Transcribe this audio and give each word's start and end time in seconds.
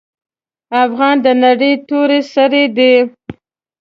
افغان 0.83 1.15
د 1.25 1.27
نرۍ 1.41 1.73
توري 1.87 2.19
سړی 2.33 2.65
دی. 2.77 2.93